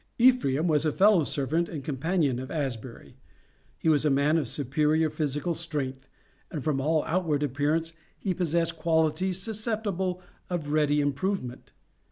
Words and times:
Ephraim 0.17 0.65
was 0.67 0.83
a 0.83 0.91
fellow 0.91 1.23
servant 1.23 1.69
and 1.69 1.83
companion 1.83 2.39
of 2.39 2.49
Asbury. 2.49 3.17
He 3.77 3.87
was 3.87 4.03
a 4.03 4.09
man 4.09 4.35
of 4.35 4.47
superior 4.47 5.11
physical 5.11 5.53
strength, 5.53 6.09
and 6.49 6.63
from 6.63 6.81
all 6.81 7.03
outward 7.03 7.43
appearance, 7.43 7.93
he 8.17 8.33
possessed 8.33 8.77
qualities 8.77 9.39
susceptible 9.39 10.19
of 10.49 10.71
ready 10.71 11.01
improvement. 11.01 11.73